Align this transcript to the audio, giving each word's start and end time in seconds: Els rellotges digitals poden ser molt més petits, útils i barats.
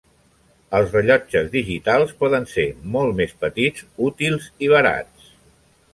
Els 0.77 0.95
rellotges 0.97 1.51
digitals 1.57 2.15
poden 2.23 2.49
ser 2.55 2.65
molt 2.97 3.15
més 3.23 3.37
petits, 3.47 3.87
útils 4.11 4.49
i 4.69 4.73
barats. 4.77 5.33